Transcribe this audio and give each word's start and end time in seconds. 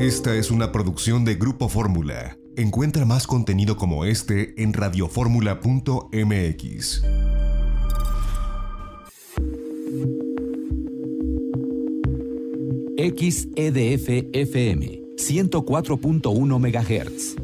Esta 0.00 0.34
es 0.34 0.50
una 0.50 0.72
producción 0.72 1.24
de 1.26 1.34
Grupo 1.34 1.68
Fórmula. 1.68 2.38
Encuentra 2.56 3.04
más 3.04 3.26
contenido 3.26 3.76
como 3.76 4.06
este 4.06 4.54
en 4.56 4.72
radioformula.mx. 4.72 7.02
XEDF 12.96 14.08
FM 14.32 15.02
104.1 15.18 16.58
MHz, 16.58 17.36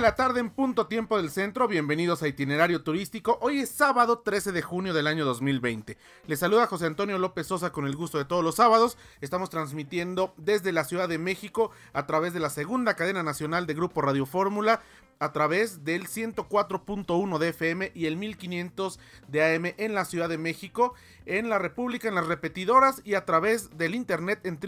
La 0.00 0.16
tarde 0.16 0.40
en 0.40 0.50
punto 0.50 0.88
tiempo 0.88 1.18
del 1.18 1.30
centro, 1.30 1.68
bienvenidos 1.68 2.22
a 2.22 2.28
Itinerario 2.28 2.82
Turístico. 2.82 3.38
Hoy 3.40 3.60
es 3.60 3.70
sábado 3.70 4.18
13 4.18 4.50
de 4.50 4.60
junio 4.60 4.92
del 4.92 5.06
año 5.06 5.24
2020. 5.24 5.96
Les 6.26 6.38
saluda 6.38 6.66
José 6.66 6.86
Antonio 6.86 7.16
López 7.16 7.46
Sosa 7.46 7.70
con 7.70 7.86
el 7.86 7.94
gusto 7.94 8.18
de 8.18 8.24
todos 8.24 8.42
los 8.42 8.56
sábados. 8.56 8.98
Estamos 9.20 9.50
transmitiendo 9.50 10.34
desde 10.36 10.72
la 10.72 10.82
Ciudad 10.82 11.08
de 11.08 11.18
México 11.18 11.70
a 11.92 12.06
través 12.06 12.34
de 12.34 12.40
la 12.40 12.50
segunda 12.50 12.94
cadena 12.94 13.22
nacional 13.22 13.68
de 13.68 13.74
Grupo 13.74 14.02
Radio 14.02 14.26
Fórmula 14.26 14.80
a 15.20 15.32
través 15.32 15.84
del 15.84 16.08
104.1 16.08 17.38
de 17.38 17.48
FM 17.48 17.92
y 17.94 18.06
el 18.06 18.16
1500 18.16 18.98
de 19.28 19.54
AM 19.54 19.74
en 19.78 19.94
la 19.94 20.04
Ciudad 20.04 20.28
de 20.28 20.38
México, 20.38 20.94
en 21.24 21.48
la 21.48 21.60
República, 21.60 22.08
en 22.08 22.16
las 22.16 22.26
repetidoras 22.26 23.00
y 23.04 23.14
a 23.14 23.24
través 23.24 23.76
del 23.78 23.94
internet 23.94 24.40
en 24.44 24.58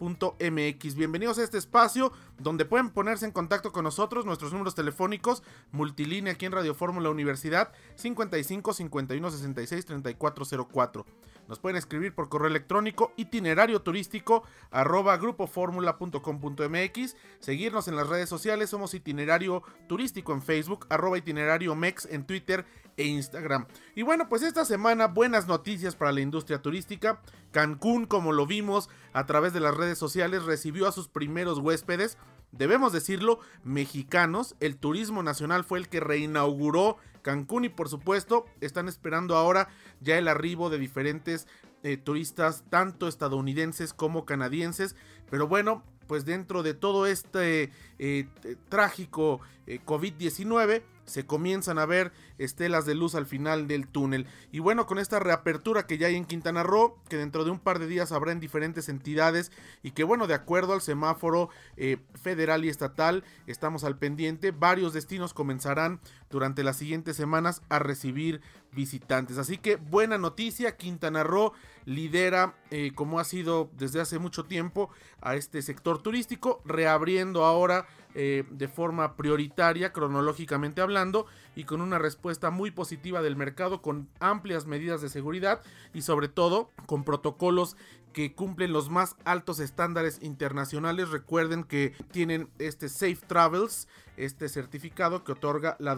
www.radioformula.mx. 0.00 0.94
Bienvenidos 0.94 1.38
a 1.38 1.44
este 1.44 1.58
espacio 1.58 2.12
donde 2.38 2.64
pueden 2.64 2.90
ponerse 2.90 3.26
en 3.26 3.32
contacto 3.32 3.72
con 3.72 3.84
nosotros, 3.84 4.24
nuestros 4.24 4.52
números 4.52 4.74
telefónicos, 4.74 5.42
multilínea 5.72 6.32
aquí 6.32 6.46
en 6.46 6.52
Radio 6.52 6.74
Fórmula 6.74 7.10
Universidad 7.10 7.72
55 7.96 8.72
51 8.72 9.30
66 9.30 9.86
3404. 9.86 11.06
Nos 11.48 11.58
pueden 11.58 11.76
escribir 11.76 12.14
por 12.14 12.28
correo 12.28 12.48
electrónico 12.48 13.12
itinerario 13.16 13.82
turístico 13.82 14.44
arroba 14.70 15.16
grupoformula.com.mx, 15.16 17.16
seguirnos 17.40 17.88
en 17.88 17.96
las 17.96 18.08
redes 18.08 18.28
sociales, 18.28 18.70
somos 18.70 18.94
itinerario 18.94 19.64
turístico 19.88 20.32
en 20.32 20.42
Facebook, 20.42 20.86
arroba 20.90 21.18
itinerario 21.18 21.74
mex 21.74 22.06
en 22.06 22.24
Twitter 22.24 22.64
e 23.00 23.06
Instagram. 23.06 23.66
Y 23.94 24.02
bueno, 24.02 24.28
pues 24.28 24.42
esta 24.42 24.64
semana 24.64 25.08
buenas 25.08 25.46
noticias 25.46 25.96
para 25.96 26.12
la 26.12 26.20
industria 26.20 26.62
turística. 26.62 27.20
Cancún, 27.50 28.06
como 28.06 28.32
lo 28.32 28.46
vimos 28.46 28.88
a 29.12 29.26
través 29.26 29.52
de 29.52 29.60
las 29.60 29.76
redes 29.76 29.98
sociales, 29.98 30.44
recibió 30.44 30.86
a 30.86 30.92
sus 30.92 31.08
primeros 31.08 31.58
huéspedes 31.58 32.18
debemos 32.52 32.92
decirlo, 32.92 33.40
mexicanos. 33.64 34.56
El 34.60 34.76
turismo 34.76 35.22
nacional 35.22 35.64
fue 35.64 35.78
el 35.78 35.88
que 35.88 36.00
reinauguró 36.00 36.96
Cancún 37.22 37.64
y 37.64 37.68
por 37.68 37.88
supuesto 37.88 38.46
están 38.60 38.88
esperando 38.88 39.36
ahora 39.36 39.68
ya 40.00 40.18
el 40.18 40.28
arribo 40.28 40.70
de 40.70 40.78
diferentes 40.78 41.46
eh, 41.82 41.96
turistas, 41.96 42.64
tanto 42.70 43.08
estadounidenses 43.08 43.92
como 43.92 44.24
canadienses. 44.24 44.96
Pero 45.30 45.46
bueno, 45.46 45.84
pues 46.06 46.24
dentro 46.24 46.62
de 46.62 46.74
todo 46.74 47.06
este 47.06 47.70
eh, 47.98 48.26
trágico 48.68 49.40
eh, 49.66 49.80
COVID-19, 49.84 50.82
se 51.10 51.26
comienzan 51.26 51.78
a 51.78 51.86
ver 51.86 52.12
estelas 52.38 52.86
de 52.86 52.94
luz 52.94 53.14
al 53.14 53.26
final 53.26 53.66
del 53.66 53.88
túnel. 53.88 54.26
Y 54.52 54.60
bueno, 54.60 54.86
con 54.86 54.98
esta 54.98 55.18
reapertura 55.18 55.86
que 55.86 55.98
ya 55.98 56.06
hay 56.06 56.16
en 56.16 56.24
Quintana 56.24 56.62
Roo, 56.62 56.96
que 57.08 57.16
dentro 57.16 57.44
de 57.44 57.50
un 57.50 57.58
par 57.58 57.78
de 57.78 57.86
días 57.86 58.12
habrá 58.12 58.32
en 58.32 58.40
diferentes 58.40 58.88
entidades 58.88 59.50
y 59.82 59.90
que 59.90 60.04
bueno, 60.04 60.26
de 60.26 60.34
acuerdo 60.34 60.72
al 60.72 60.80
semáforo 60.80 61.50
eh, 61.76 61.98
federal 62.14 62.64
y 62.64 62.68
estatal, 62.68 63.24
estamos 63.46 63.84
al 63.84 63.98
pendiente, 63.98 64.52
varios 64.52 64.92
destinos 64.92 65.34
comenzarán 65.34 66.00
durante 66.30 66.62
las 66.62 66.76
siguientes 66.76 67.16
semanas 67.16 67.62
a 67.68 67.80
recibir 67.80 68.40
visitantes. 68.72 69.36
Así 69.38 69.58
que 69.58 69.76
buena 69.76 70.16
noticia, 70.16 70.76
Quintana 70.76 71.24
Roo 71.24 71.52
lidera, 71.84 72.54
eh, 72.70 72.92
como 72.94 73.18
ha 73.18 73.24
sido 73.24 73.70
desde 73.76 74.00
hace 74.00 74.18
mucho 74.18 74.44
tiempo, 74.44 74.90
a 75.20 75.34
este 75.34 75.60
sector 75.62 76.02
turístico, 76.02 76.62
reabriendo 76.64 77.44
ahora 77.44 77.86
eh, 78.14 78.44
de 78.50 78.68
forma 78.68 79.16
prioritaria, 79.16 79.92
cronológicamente 79.92 80.80
hablando, 80.80 81.26
y 81.54 81.64
con 81.64 81.80
una 81.80 81.98
respuesta 81.98 82.50
muy 82.50 82.70
positiva 82.70 83.22
del 83.22 83.36
mercado, 83.36 83.82
con 83.82 84.08
amplias 84.20 84.66
medidas 84.66 85.00
de 85.00 85.08
seguridad 85.08 85.60
y 85.94 86.02
sobre 86.02 86.28
todo 86.28 86.70
con 86.86 87.04
protocolos 87.04 87.76
que 88.12 88.34
cumplen 88.34 88.72
los 88.72 88.90
más 88.90 89.16
altos 89.24 89.60
estándares 89.60 90.20
internacionales. 90.22 91.10
Recuerden 91.10 91.64
que 91.64 91.94
tienen 92.10 92.48
este 92.58 92.88
Safe 92.88 93.18
Travels, 93.26 93.88
este 94.16 94.48
certificado 94.48 95.24
que 95.24 95.32
otorga 95.32 95.76
la 95.78 95.94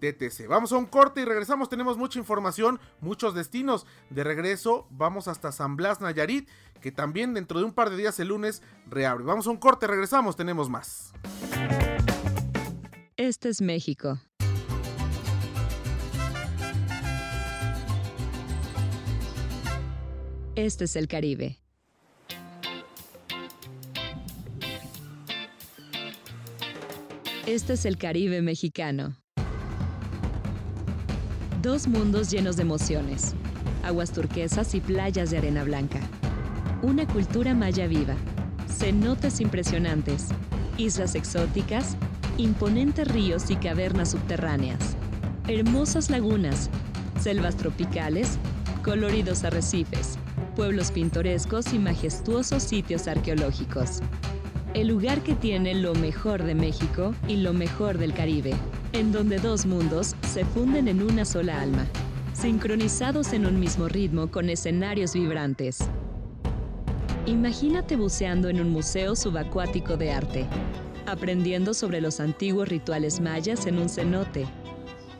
WTTC. 0.00 0.46
Vamos 0.48 0.72
a 0.72 0.76
un 0.76 0.86
corte 0.86 1.22
y 1.22 1.24
regresamos. 1.24 1.68
Tenemos 1.68 1.96
mucha 1.96 2.18
información, 2.18 2.80
muchos 3.00 3.34
destinos. 3.34 3.86
De 4.10 4.24
regreso, 4.24 4.86
vamos 4.90 5.28
hasta 5.28 5.52
San 5.52 5.76
Blas 5.76 6.00
Nayarit, 6.00 6.48
que 6.80 6.92
también 6.92 7.34
dentro 7.34 7.58
de 7.58 7.64
un 7.64 7.72
par 7.72 7.90
de 7.90 7.96
días 7.96 8.18
el 8.20 8.28
lunes 8.28 8.62
reabre. 8.88 9.24
Vamos 9.24 9.46
a 9.46 9.50
un 9.50 9.56
corte, 9.56 9.86
regresamos, 9.86 10.36
tenemos 10.36 10.70
más. 10.70 11.12
Este 13.16 13.48
es 13.48 13.60
México. 13.60 14.18
Este 20.54 20.84
es 20.84 20.96
el 20.96 21.06
Caribe. 21.06 21.60
Este 27.46 27.74
es 27.74 27.84
el 27.84 27.96
Caribe 27.98 28.42
mexicano. 28.42 29.16
Dos 31.66 31.88
mundos 31.88 32.30
llenos 32.30 32.54
de 32.54 32.62
emociones, 32.62 33.34
aguas 33.82 34.12
turquesas 34.12 34.72
y 34.76 34.80
playas 34.80 35.32
de 35.32 35.38
arena 35.38 35.64
blanca. 35.64 35.98
Una 36.80 37.08
cultura 37.08 37.56
maya 37.56 37.88
viva, 37.88 38.14
cenotes 38.68 39.40
impresionantes, 39.40 40.28
islas 40.78 41.16
exóticas, 41.16 41.96
imponentes 42.38 43.08
ríos 43.08 43.50
y 43.50 43.56
cavernas 43.56 44.12
subterráneas, 44.12 44.96
hermosas 45.48 46.08
lagunas, 46.08 46.70
selvas 47.20 47.56
tropicales, 47.56 48.38
coloridos 48.84 49.42
arrecifes, 49.42 50.18
pueblos 50.54 50.92
pintorescos 50.92 51.72
y 51.72 51.80
majestuosos 51.80 52.62
sitios 52.62 53.08
arqueológicos. 53.08 54.02
El 54.72 54.86
lugar 54.86 55.20
que 55.24 55.34
tiene 55.34 55.74
lo 55.74 55.96
mejor 55.96 56.44
de 56.44 56.54
México 56.54 57.12
y 57.26 57.38
lo 57.38 57.52
mejor 57.52 57.98
del 57.98 58.14
Caribe, 58.14 58.54
en 58.98 59.12
donde 59.12 59.38
dos 59.38 59.66
mundos 59.66 60.16
se 60.26 60.46
funden 60.46 60.88
en 60.88 61.02
una 61.02 61.26
sola 61.26 61.60
alma, 61.60 61.86
sincronizados 62.32 63.34
en 63.34 63.44
un 63.44 63.60
mismo 63.60 63.88
ritmo 63.88 64.30
con 64.30 64.48
escenarios 64.48 65.12
vibrantes. 65.12 65.80
Imagínate 67.26 67.96
buceando 67.96 68.48
en 68.48 68.58
un 68.58 68.70
museo 68.70 69.14
subacuático 69.14 69.98
de 69.98 70.12
arte, 70.12 70.46
aprendiendo 71.04 71.74
sobre 71.74 72.00
los 72.00 72.20
antiguos 72.20 72.70
rituales 72.70 73.20
mayas 73.20 73.66
en 73.66 73.78
un 73.78 73.90
cenote, 73.90 74.46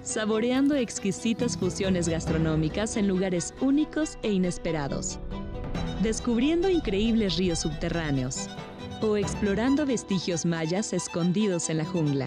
saboreando 0.02 0.74
exquisitas 0.74 1.58
fusiones 1.58 2.08
gastronómicas 2.08 2.96
en 2.96 3.06
lugares 3.06 3.52
únicos 3.60 4.16
e 4.22 4.32
inesperados, 4.32 5.18
descubriendo 6.02 6.70
increíbles 6.70 7.36
ríos 7.36 7.58
subterráneos 7.58 8.48
o 9.02 9.18
explorando 9.18 9.84
vestigios 9.84 10.46
mayas 10.46 10.94
escondidos 10.94 11.68
en 11.68 11.76
la 11.76 11.84
jungla. 11.84 12.26